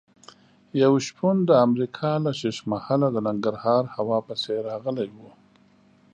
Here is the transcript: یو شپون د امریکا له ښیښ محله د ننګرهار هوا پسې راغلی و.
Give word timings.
یو 0.83 0.93
شپون 1.05 1.35
د 1.45 1.51
امریکا 1.65 2.11
له 2.25 2.31
ښیښ 2.39 2.57
محله 2.71 3.07
د 3.11 3.17
ننګرهار 3.27 3.83
هوا 3.95 4.19
پسې 4.27 4.55
راغلی 4.69 5.09
و. 5.15 5.17